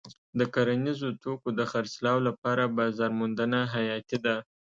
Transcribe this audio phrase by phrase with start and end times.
[0.39, 4.35] د کرنیزو توکو د خرڅلاو لپاره بازار موندنه حیاتي ده.